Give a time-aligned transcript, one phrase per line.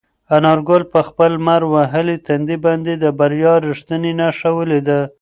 [0.35, 4.99] انارګل په خپل لمر وهلي تندي باندې د بریا رښتینې نښه ولیده.